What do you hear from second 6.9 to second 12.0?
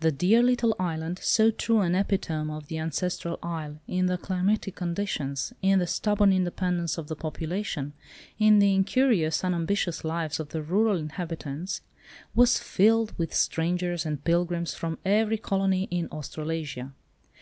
of the population, in the incurious, unambitious lives of the rural inhabitants,